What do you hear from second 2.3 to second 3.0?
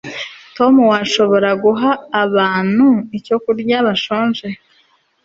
bantu